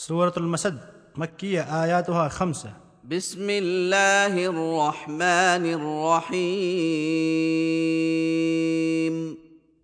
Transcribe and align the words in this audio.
صورت 0.00 0.36
المسد 0.38 0.76
خمسہ 2.30 2.68
بسم 3.04 3.48
الله 3.54 4.42
الرحمن 4.48 5.64
الرحيم. 5.70 6.44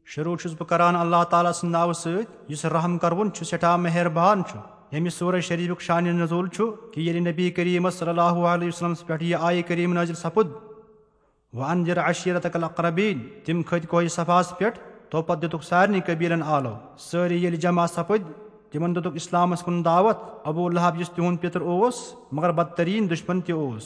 شروع 0.06 0.36
چھُس 0.36 0.52
بہٕ 0.52 0.68
کران 0.68 0.96
اللہ 0.96 1.24
تعالیٰ 1.30 1.52
سٕنٛدِ 1.52 1.72
ناوٕ 1.72 1.92
سۭتۍ 1.92 2.24
یُس 2.48 2.64
رحم 2.64 2.98
کروُن 2.98 3.28
چھُ 3.32 3.46
سٮ۪ٹھاہ 3.46 3.76
مہربان 3.76 4.38
چھُ 4.44 4.58
ییٚمہِ 4.92 5.12
صوٗرہ 5.12 5.40
شریٖفُک 5.40 5.80
شانہِ 5.80 6.12
نظوٗل 6.20 6.46
چھُ 6.48 6.62
کہِ 6.92 6.98
ییٚلہِ 7.02 7.22
نبی 7.28 7.46
کریٖمس 7.50 7.94
صلی 7.94 8.10
اللہُ 8.10 8.36
علیہ 8.54 8.68
وسلمس 8.68 9.00
پٮ۪ٹھ 9.06 9.24
یہِ 9.24 9.36
آیہِ 9.40 9.62
کریٖم 9.68 9.92
نٲظِر 9.92 10.14
سپُد. 10.14 10.48
وۄنۍ 11.52 11.70
انجر 11.70 11.98
اشیٖرت 11.98 12.46
اقربیٖن 12.46 13.18
تِم 13.44 13.62
کھٔتۍ 13.62 13.88
کوہِ 13.90 14.10
صفاہس 14.10 14.48
پٮ۪ٹھ 14.58 14.78
تو 15.10 15.22
پتہٕ 15.22 15.40
دِتُکھ 15.42 15.64
سارنٕے 15.64 16.00
قبیٖلن 16.06 16.42
آلو. 16.42 16.74
سٲری 16.98 17.36
ییٚلہِ 17.42 17.58
جمع 17.60 17.86
سپٕدۍ 17.86 18.43
تِمن 18.74 18.94
دِتُکھ 18.94 19.16
اِسلامس 19.16 19.62
کُن 19.62 19.84
دعوت 19.84 20.22
ابوٗ 20.44 20.68
الحب 20.70 21.00
یُس 21.00 21.10
تِہُنٛد 21.10 21.40
پِتُر 21.40 21.60
اوس 21.60 21.96
مگر 22.32 22.52
بدتریٖن 22.52 23.10
دُشمن 23.10 23.40
تہِ 23.40 23.52
اوس 23.54 23.84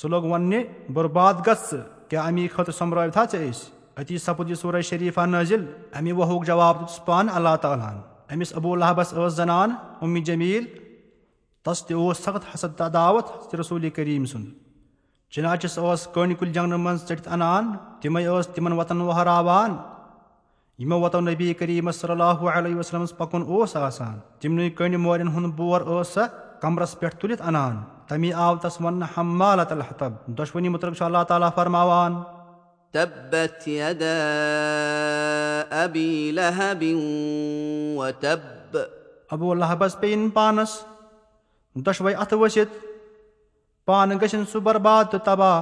سُہ 0.00 0.08
لوٚگ 0.08 0.24
وننہِ 0.30 0.62
بُرباد 0.94 1.34
گژھ 1.46 1.64
ژٕ 1.70 1.78
کیٛاہ 2.08 2.26
امی 2.26 2.46
خٲطرٕ 2.48 2.74
سۄمبرٲوتھا 2.74 3.24
ژےٚ 3.32 3.50
أسۍ 3.50 4.00
أتی 4.00 4.18
سپُد 4.18 4.50
یہِ 4.50 4.58
صوٗرہ 4.58 4.80
شریٖفا 4.90 5.24
نٲزِل 5.26 5.64
امہِ 5.92 6.12
وُہُک 6.12 6.46
جواب 6.46 6.80
دیُتُس 6.80 7.04
پانہٕ 7.04 7.34
اللہ 7.36 7.56
تعالیٰ 7.62 7.90
ہن 7.90 7.98
أمِس 8.34 8.54
ابوٗ 8.56 8.76
الحبس 8.76 9.12
ٲس 9.14 9.32
زنان 9.36 9.74
اُمی 10.02 10.20
جمیٖل 10.30 10.64
تس 11.64 11.84
تہِ 11.86 11.96
اوس 11.96 12.18
سخت 12.24 12.54
حسد 12.54 12.78
تداوت 12.78 13.54
رسوٗلی 13.60 13.90
کریٖم 13.90 14.24
سُنٛد 14.24 15.32
چِناچس 15.32 15.78
ٲس 15.78 16.08
کٔنۍ 16.14 16.34
کُلۍ 16.38 16.52
جنگلہٕ 16.52 16.78
منٛز 16.78 17.08
ژٔٹِتھ 17.08 17.28
انان 17.32 17.72
تِمے 18.00 18.24
ٲس 18.24 18.46
تِمن 18.54 18.72
وطن 18.72 19.00
وہراوان 19.00 19.76
یِمو 20.78 20.98
وتو 21.00 21.20
نبی 21.20 21.52
کریٖمس 21.58 21.96
صلی 22.00 22.12
اللہُ 22.12 22.50
علیہ 22.56 22.76
وسلمس 22.76 23.16
پکُن 23.16 23.42
اوس 23.42 23.74
آسان 23.76 24.18
تِمنٕے 24.40 24.68
کٔنۍ 24.70 24.96
مورٮ۪ن 24.96 25.28
ہُنٛد 25.28 25.54
بور 25.56 25.80
ٲس 25.80 26.08
سۄ 26.14 26.26
کمرس 26.60 26.98
پٮ۪ٹھ 26.98 27.16
تُلِتھ 27.20 27.42
انان 27.42 27.82
تمی 28.08 28.32
آو 28.32 28.56
تس 28.62 28.80
وننہٕ 28.80 29.08
ہمالت 29.16 29.72
الحطب 29.72 30.12
دۄشوٕنی 30.38 30.68
مُتعلق 30.68 30.96
چھُ 30.96 31.04
اللہ 31.04 31.24
تعالیٰ 31.28 31.48
فرماوان 31.54 32.20
تبت 32.92 33.66
يدا 33.68 34.14
ابي 35.82 36.30
لهب 36.38 36.84
وتب 37.96 38.76
ابوٗ 39.30 39.50
الحبس 39.56 39.98
پیٚیِن 40.00 40.30
پانس 40.38 40.78
دۄشوے 41.86 42.14
اتھٕ 42.14 42.38
ؤسِتھ 42.40 42.78
پانہٕ 43.86 44.20
گٔژھِنۍ 44.22 44.50
سُہ 44.52 44.60
برباد 44.70 45.04
تہٕ 45.10 45.24
تباہ 45.24 45.60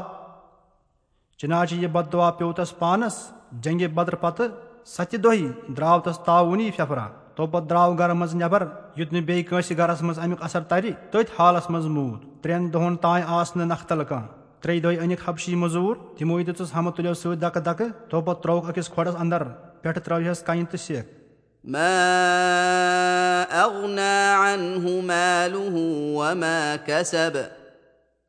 چِناچہِ 1.39 1.83
یہِ 1.83 1.91
بدعا 1.93 2.31
پیوٚو 2.31 2.53
تس 2.53 2.79
پانس 2.79 3.21
جنگہِ 3.63 3.93
بدرٕ 3.95 4.21
پتہٕ 4.21 4.66
ستہِ 4.95 5.19
دۄہہِ 5.23 5.75
درٛاو 5.77 6.01
تس 6.01 6.19
تاوُنی 6.25 6.71
پھیپھرا 6.77 7.07
توپت 7.37 7.69
درٛاو 7.71 7.95
گرٕ 7.99 8.15
منٛز 8.15 8.35
نٮ۪بر 8.35 8.67
یُتھ 8.97 9.13
نہٕ 9.13 9.25
بیٚیہِ 9.27 9.47
کٲنٛسہِ 9.47 9.77
گرس 9.79 10.03
منٛز 10.03 10.19
امیُک 10.19 10.43
اثر 10.45 10.63
ترِ 10.69 10.91
تٔتھۍ 11.11 11.33
حالس 11.39 11.71
منٛز 11.71 11.87
موٗد 11.87 12.43
ترٛٮ۪ن 12.43 12.73
دۄہن 12.73 12.97
تانۍ 12.97 13.23
آس 13.39 13.57
نہٕ 13.57 13.67
نختل 13.67 14.05
کانٛہہ 14.05 14.27
ترٛیٚیہِ 14.61 14.83
دۄہہِ 14.83 14.99
أنِکھ 15.05 15.29
حبشی 15.29 15.55
موٚزوٗر 15.55 15.97
تِموے 16.19 16.45
دِژٕس 16.45 16.75
ہمہٕ 16.75 16.93
تُلیو 16.97 17.15
سۭتۍ 17.15 17.37
دکہٕ 17.43 17.63
دکہٕ 17.63 18.11
توپت 18.11 18.43
ترٛووُکھ 18.43 18.69
أکِس 18.71 18.89
کھۄڈس 18.89 19.15
انٛدر 19.19 19.43
پٮ۪ٹھٕ 19.83 20.03
ترٲوہس 20.05 20.43
کنہِ 20.47 20.67
تہٕ 20.71 20.81
سٮ۪کھ 20.87 21.09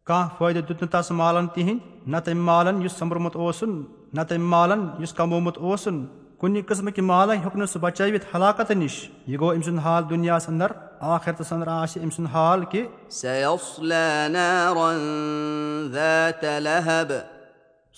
کانٛہہ 0.06 0.30
فٲیدٕ 0.38 0.68
دیُت 0.68 0.82
نہٕ 0.82 0.92
تس 0.92 1.12
مالن 1.12 1.48
تِہنٛدۍ 1.48 2.08
نہ 2.08 2.18
تٔمۍ 2.26 2.44
مالن 2.50 2.82
یُس 2.82 2.92
سوٚمبرمُت 2.92 3.36
اوسُن 3.36 3.82
نہ 4.14 4.22
تٔمۍ 4.22 4.50
مالن 4.54 4.88
یُس 5.00 5.14
کمومُت 5.14 5.58
اوسُن 5.58 6.06
کُنہِ 6.40 6.62
قٕسمٕکۍ 6.68 7.02
مالے 7.04 7.36
ہیوٚک 7.38 7.56
نہٕ 7.56 7.66
سُہ 7.72 7.80
بچٲوِتھ 7.82 8.26
ہلاکت 8.34 8.72
نِش 8.72 8.96
یہِ 9.28 9.40
گوٚو 9.40 9.54
أمۍ 9.54 9.64
سُنٛد 9.66 9.80
حال 9.84 10.04
دُنیاہس 10.10 10.48
انٛدر 10.50 10.72
آخرتس 11.14 11.52
انٛدر 11.54 11.68
آسہِ 11.68 12.04
أمۍ 12.04 12.16
سُنٛد 12.16 12.34
حال 12.34 12.66
کہِ 12.72 12.82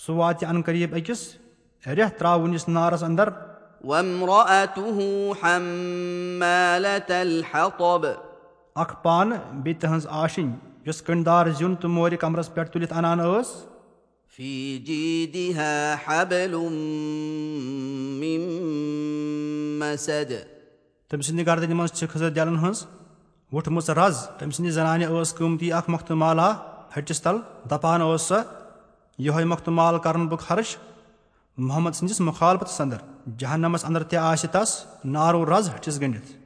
سُہ 0.06 0.12
واتہِ 0.16 0.48
ان 0.48 0.62
قریٖب 0.62 0.94
أکِس 0.96 1.20
رٮ۪تھ 1.86 2.18
ترٛاوُنِس 2.18 2.68
نارس 2.68 3.02
انٛدر 3.02 3.28
اکھ 8.74 8.94
پانہٕ 9.02 9.38
بیٚیہِ 9.62 9.80
تٕہنٛز 9.80 10.06
آشِنۍ 10.10 10.52
یۄس 10.86 11.02
کٔنڈۍ 11.02 11.24
دار 11.24 11.46
زیُن 11.58 11.74
تہٕ 11.76 11.90
مورِ 11.90 12.18
کمرس 12.20 12.54
پٮ۪ٹھ 12.54 12.70
تُلِتھ 12.72 12.92
انان 12.92 13.18
ٲس 13.18 13.48
تٔمۍ 21.08 21.22
سٕنٛدِ 21.22 21.46
گردنہِ 21.46 21.74
منٛز 21.74 21.92
چھِ 21.92 22.08
خٔزٕر 22.12 22.30
دِلن 22.30 22.56
ہٕنٛز 22.56 22.86
وٕٹھمٕژ 23.52 23.90
رز 23.90 24.16
تٔمۍ 24.38 24.50
سٕنٛدِ 24.50 24.70
زنانہِ 24.70 25.06
ٲس 25.06 25.34
قۭمتی 25.34 25.72
اکھ 25.72 25.90
مۄختہٕ 25.90 26.16
مالا. 26.16 26.52
ہٹِس 26.96 27.22
تل 27.22 27.36
دپان 27.70 28.00
ٲس 28.00 28.22
سۄ 28.22 28.38
یِہوے 29.18 29.44
مۄختہٕ 29.44 29.74
مال 29.74 29.98
کرن 29.98 30.26
بہٕ 30.28 30.40
خرٕچ 30.46 30.76
محمد 31.56 31.92
سٕنٛدِس 31.92 32.20
مُخالفتس 32.20 32.80
انٛدر 32.80 33.00
جہنمس 33.38 33.84
انٛدر 33.84 34.02
تہِ 34.02 34.16
آسہِ 34.18 34.50
تس 34.50 34.84
نارو 35.04 35.40
رز 35.46 35.68
ہٹِس 35.74 36.00
گٔنڈِتھ 36.00 36.39